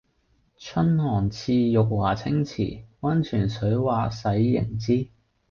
[0.57, 5.07] 春寒賜浴華清池，溫泉水滑洗凝脂。